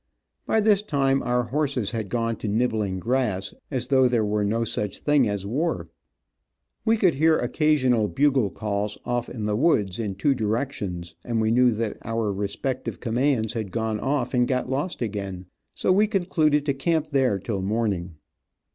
By 0.47 0.61
this 0.61 0.81
time 0.81 1.21
our 1.21 1.43
horses 1.43 1.91
had 1.91 2.09
gone 2.09 2.35
to 2.37 2.47
nibbling 2.47 2.97
grass, 2.97 3.53
as 3.69 3.89
though 3.89 4.07
there 4.07 4.25
were 4.25 4.43
no 4.43 4.63
such 4.63 4.97
thing 5.01 5.29
as 5.29 5.45
war. 5.45 5.89
We 6.83 6.97
could 6.97 7.13
hear 7.13 7.37
occasional 7.37 8.07
bugle 8.07 8.49
calls 8.49 8.97
off 9.05 9.29
in 9.29 9.45
the 9.45 9.55
woods 9.55 9.99
in 9.99 10.15
two 10.15 10.33
directions, 10.33 11.13
and 11.23 11.39
knew 11.39 11.69
that 11.73 11.97
our 12.03 12.33
respective 12.33 12.99
commands 12.99 13.53
had 13.53 13.69
gone 13.71 13.99
off 13.99 14.33
and 14.33 14.47
got 14.47 14.67
lost 14.67 15.03
again, 15.03 15.45
so 15.75 15.91
we 15.91 16.07
concluded 16.07 16.65
to 16.65 16.73
camp 16.73 17.09
there 17.11 17.37
till 17.37 17.61
morning. 17.61 18.15